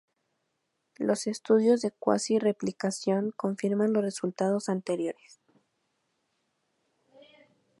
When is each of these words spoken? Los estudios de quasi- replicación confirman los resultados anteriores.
Los 0.97 1.27
estudios 1.27 1.81
de 1.81 1.91
quasi- 1.91 2.39
replicación 2.39 3.33
confirman 3.37 3.93
los 3.93 4.01
resultados 4.01 4.67
anteriores. 4.67 5.39